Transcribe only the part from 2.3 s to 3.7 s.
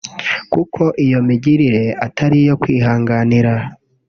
iyo kwihanganira